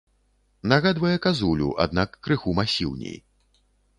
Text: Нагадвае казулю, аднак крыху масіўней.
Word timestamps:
Нагадвае 0.71 1.11
казулю, 1.25 1.69
аднак 1.85 2.17
крыху 2.27 2.57
масіўней. 2.61 3.17